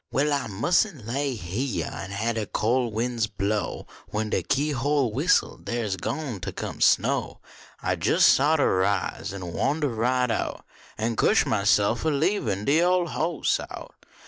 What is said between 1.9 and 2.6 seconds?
An hab de